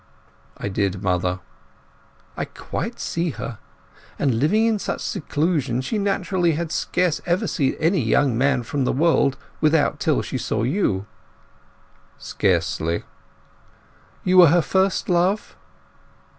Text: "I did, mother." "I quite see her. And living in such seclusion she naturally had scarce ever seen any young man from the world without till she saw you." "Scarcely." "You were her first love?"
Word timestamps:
"I 0.57 0.67
did, 0.67 1.03
mother." 1.03 1.41
"I 2.35 2.45
quite 2.45 2.99
see 2.99 3.29
her. 3.37 3.59
And 4.17 4.39
living 4.39 4.65
in 4.65 4.79
such 4.79 5.01
seclusion 5.01 5.79
she 5.81 5.99
naturally 5.99 6.53
had 6.53 6.71
scarce 6.71 7.21
ever 7.27 7.45
seen 7.45 7.75
any 7.79 8.01
young 8.01 8.35
man 8.35 8.63
from 8.63 8.83
the 8.83 8.93
world 8.93 9.37
without 9.59 9.99
till 9.99 10.23
she 10.23 10.39
saw 10.39 10.63
you." 10.63 11.05
"Scarcely." 12.17 13.03
"You 14.23 14.37
were 14.39 14.47
her 14.47 14.63
first 14.63 15.07
love?" 15.07 15.55